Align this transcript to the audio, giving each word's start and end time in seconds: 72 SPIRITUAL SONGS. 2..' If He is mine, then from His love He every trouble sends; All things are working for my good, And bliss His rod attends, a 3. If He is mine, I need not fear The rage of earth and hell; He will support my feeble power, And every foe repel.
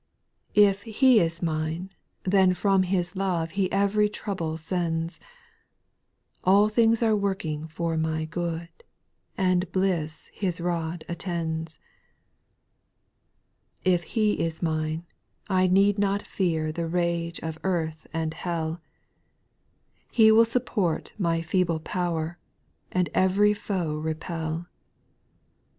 72 0.55 0.73
SPIRITUAL 0.73 0.79
SONGS. 0.79 0.83
2..' 0.83 0.89
If 0.89 0.95
He 0.95 1.19
is 1.35 1.41
mine, 1.43 1.89
then 2.23 2.53
from 2.55 2.81
His 2.81 3.15
love 3.15 3.51
He 3.51 3.71
every 3.71 4.09
trouble 4.09 4.57
sends; 4.57 5.19
All 6.43 6.69
things 6.69 7.03
are 7.03 7.15
working 7.15 7.67
for 7.67 7.95
my 7.97 8.25
good, 8.25 8.69
And 9.37 9.71
bliss 9.71 10.31
His 10.33 10.59
rod 10.59 11.05
attends, 11.07 11.77
a 13.85 13.89
3. 13.91 13.93
If 13.93 14.03
He 14.15 14.33
is 14.39 14.63
mine, 14.63 15.05
I 15.47 15.67
need 15.67 15.99
not 15.99 16.23
fear 16.25 16.71
The 16.71 16.87
rage 16.87 17.37
of 17.41 17.59
earth 17.63 18.07
and 18.11 18.33
hell; 18.33 18.81
He 20.09 20.31
will 20.31 20.45
support 20.45 21.13
my 21.19 21.43
feeble 21.43 21.79
power, 21.79 22.39
And 22.91 23.07
every 23.13 23.53
foe 23.53 23.93
repel. 23.97 24.65